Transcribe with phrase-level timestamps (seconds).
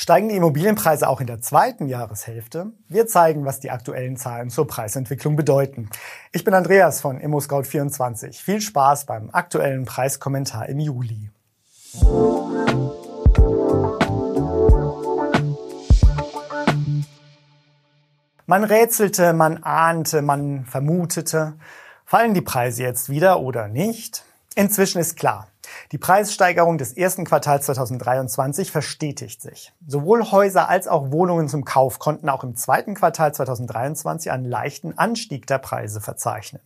[0.00, 2.70] Steigen die Immobilienpreise auch in der zweiten Jahreshälfte?
[2.86, 5.90] Wir zeigen, was die aktuellen Zahlen zur Preisentwicklung bedeuten.
[6.30, 8.40] Ich bin Andreas von ImmoScout24.
[8.40, 11.32] Viel Spaß beim aktuellen Preiskommentar im Juli.
[18.46, 21.54] Man rätselte, man ahnte, man vermutete.
[22.04, 24.22] Fallen die Preise jetzt wieder oder nicht?
[24.54, 25.48] Inzwischen ist klar.
[25.92, 29.72] Die Preissteigerung des ersten Quartals 2023 verstetigt sich.
[29.86, 34.96] Sowohl Häuser als auch Wohnungen zum Kauf konnten auch im zweiten Quartal 2023 einen leichten
[34.96, 36.60] Anstieg der Preise verzeichnen.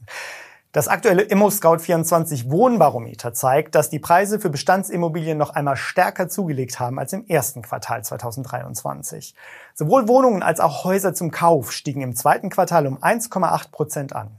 [0.72, 6.98] Das aktuelle ImmoScout24 Wohnbarometer zeigt, dass die Preise für Bestandsimmobilien noch einmal stärker zugelegt haben
[6.98, 9.34] als im ersten Quartal 2023.
[9.74, 14.30] Sowohl Wohnungen als auch Häuser zum Kauf stiegen im zweiten Quartal um 1,8 Prozent an.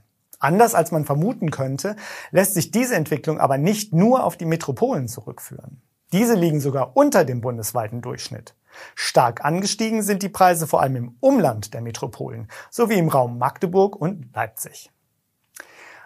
[0.44, 1.96] Anders als man vermuten könnte,
[2.32, 5.82] lässt sich diese Entwicklung aber nicht nur auf die Metropolen zurückführen.
[6.12, 8.54] Diese liegen sogar unter dem bundesweiten Durchschnitt.
[8.94, 13.96] Stark angestiegen sind die Preise vor allem im Umland der Metropolen sowie im Raum Magdeburg
[13.96, 14.92] und Leipzig.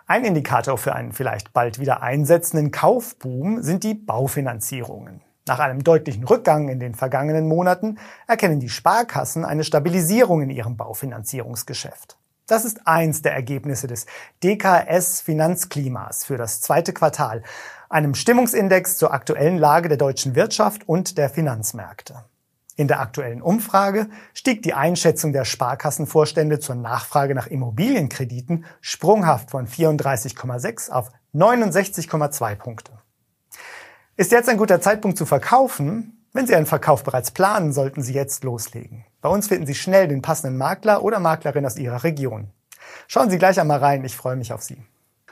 [0.05, 5.21] Ein Indikator für einen vielleicht bald wieder einsetzenden Kaufboom sind die Baufinanzierungen.
[5.47, 10.77] Nach einem deutlichen Rückgang in den vergangenen Monaten erkennen die Sparkassen eine Stabilisierung in ihrem
[10.77, 12.19] Baufinanzierungsgeschäft.
[12.47, 14.05] Das ist eins der Ergebnisse des
[14.41, 17.43] DKS Finanzklimas für das zweite Quartal,
[17.89, 22.23] einem Stimmungsindex zur aktuellen Lage der deutschen Wirtschaft und der Finanzmärkte.
[22.77, 29.67] In der aktuellen Umfrage stieg die Einschätzung der Sparkassenvorstände zur Nachfrage nach Immobilienkrediten sprunghaft von
[29.67, 32.93] 34,6 auf 69,2 Punkte.
[34.15, 36.25] Ist jetzt ein guter Zeitpunkt zu verkaufen?
[36.31, 39.03] Wenn Sie einen Verkauf bereits planen, sollten Sie jetzt loslegen.
[39.21, 42.51] Bei uns finden Sie schnell den passenden Makler oder Maklerin aus Ihrer Region.
[43.07, 44.77] Schauen Sie gleich einmal rein, ich freue mich auf Sie.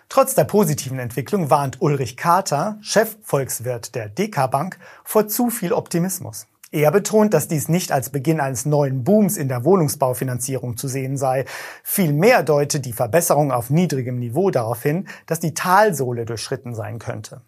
[0.09, 6.47] Trotz der positiven Entwicklung warnt Ulrich Kater, Chefvolkswirt der DK Bank, vor zu viel Optimismus.
[6.71, 11.15] Er betont, dass dies nicht als Beginn eines neuen Booms in der Wohnungsbaufinanzierung zu sehen
[11.15, 11.45] sei.
[11.83, 17.41] Vielmehr deute die Verbesserung auf niedrigem Niveau darauf hin, dass die Talsohle durchschritten sein könnte.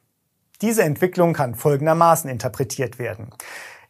[0.62, 3.31] Diese Entwicklung kann folgendermaßen interpretiert werden.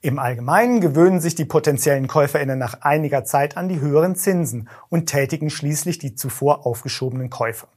[0.02, 5.08] Im Allgemeinen gewöhnen sich die potenziellen Käuferinnen nach einiger Zeit an die höheren Zinsen und
[5.08, 7.68] tätigen schließlich die zuvor aufgeschobenen Käufe.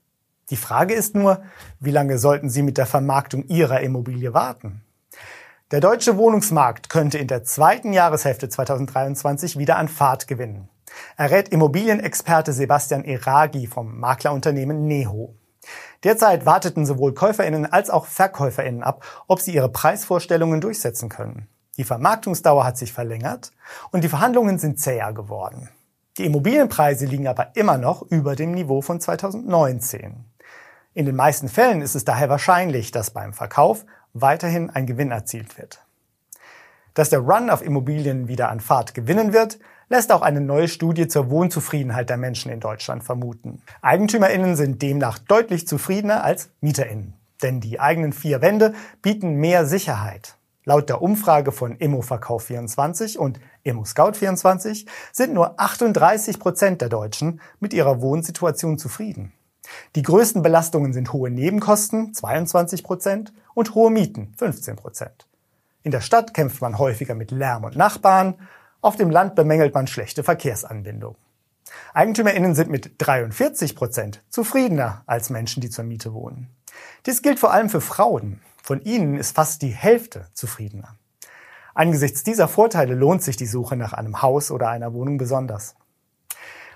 [0.50, 1.42] Die Frage ist nur,
[1.78, 4.82] wie lange sollten sie mit der Vermarktung ihrer Immobilie warten?
[5.70, 10.68] Der deutsche Wohnungsmarkt könnte in der zweiten Jahreshälfte 2023 wieder an Fahrt gewinnen.
[11.16, 15.34] Errät Immobilienexperte Sebastian Eragi vom Maklerunternehmen Neho.
[16.02, 21.46] Derzeit warteten sowohl Käuferinnen als auch Verkäuferinnen ab, ob sie ihre Preisvorstellungen durchsetzen können.
[21.76, 23.52] Die Vermarktungsdauer hat sich verlängert
[23.90, 25.68] und die Verhandlungen sind zäher geworden.
[26.18, 30.24] Die Immobilienpreise liegen aber immer noch über dem Niveau von 2019.
[30.92, 35.56] In den meisten Fällen ist es daher wahrscheinlich, dass beim Verkauf weiterhin ein Gewinn erzielt
[35.56, 35.80] wird.
[36.94, 39.58] Dass der Run auf Immobilien wieder an Fahrt gewinnen wird,
[39.88, 43.62] lässt auch eine neue Studie zur Wohnzufriedenheit der Menschen in Deutschland vermuten.
[43.80, 47.14] Eigentümerinnen sind demnach deutlich zufriedener als Mieterinnen.
[47.42, 50.36] Denn die eigenen vier Wände bieten mehr Sicherheit.
[50.64, 58.02] Laut der Umfrage von Immoverkauf24 und ImmoScout24 sind nur 38 Prozent der Deutschen mit ihrer
[58.02, 59.32] Wohnsituation zufrieden.
[59.96, 65.26] Die größten Belastungen sind hohe Nebenkosten 22 Prozent und hohe Mieten 15 Prozent.
[65.82, 68.34] In der Stadt kämpft man häufiger mit Lärm und Nachbarn,
[68.82, 71.16] auf dem Land bemängelt man schlechte Verkehrsanbindung.
[71.94, 76.48] EigentümerInnen sind mit 43 Prozent zufriedener als Menschen, die zur Miete wohnen.
[77.06, 78.40] Dies gilt vor allem für Frauen.
[78.70, 80.94] Von ihnen ist fast die Hälfte zufriedener.
[81.74, 85.74] Angesichts dieser Vorteile lohnt sich die Suche nach einem Haus oder einer Wohnung besonders.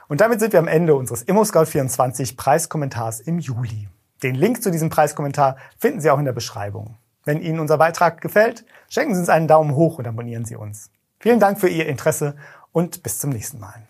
[0.09, 3.87] Und damit sind wir am Ende unseres ImmoScout24 Preiskommentars im Juli.
[4.25, 6.97] Den Link zu diesem Preiskommentar finden Sie auch in der Beschreibung.
[7.22, 10.91] Wenn Ihnen unser Beitrag gefällt, schenken Sie uns einen Daumen hoch und abonnieren Sie uns.
[11.21, 12.34] Vielen Dank für Ihr Interesse
[12.72, 13.87] und bis zum nächsten Mal.